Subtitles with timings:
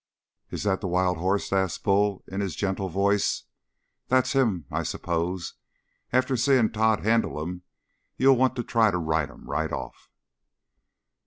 [0.49, 3.43] "Is that the wild horse?" asked Bull in his gentle voice.
[4.07, 4.65] "That's him.
[4.71, 5.53] I s'pose
[6.11, 7.61] after seeing Tod handle him,
[8.17, 10.09] you'll want to try to ride him right off?"